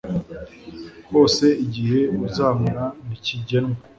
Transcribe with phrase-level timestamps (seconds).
[1.11, 3.75] hose Igihe uzamara ntikigenwe